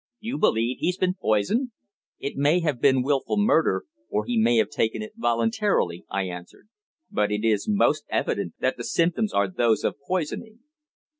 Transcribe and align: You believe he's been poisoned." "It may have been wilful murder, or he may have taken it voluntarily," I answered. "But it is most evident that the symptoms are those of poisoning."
You 0.19 0.39
believe 0.39 0.77
he's 0.79 0.97
been 0.97 1.13
poisoned." 1.13 1.69
"It 2.17 2.35
may 2.35 2.59
have 2.61 2.81
been 2.81 3.03
wilful 3.03 3.37
murder, 3.37 3.85
or 4.09 4.25
he 4.25 4.35
may 4.35 4.57
have 4.57 4.69
taken 4.71 5.03
it 5.03 5.13
voluntarily," 5.15 6.05
I 6.09 6.23
answered. 6.23 6.69
"But 7.11 7.31
it 7.31 7.45
is 7.45 7.69
most 7.69 8.05
evident 8.09 8.55
that 8.59 8.77
the 8.77 8.83
symptoms 8.83 9.31
are 9.31 9.47
those 9.47 9.83
of 9.83 9.99
poisoning." 9.99 10.61